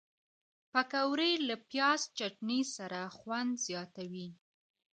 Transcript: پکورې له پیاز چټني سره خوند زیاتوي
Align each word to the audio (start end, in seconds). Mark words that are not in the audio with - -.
پکورې 0.71 1.31
له 1.47 1.55
پیاز 1.69 2.01
چټني 2.17 2.61
سره 2.75 2.99
خوند 3.17 3.51
زیاتوي 3.65 4.27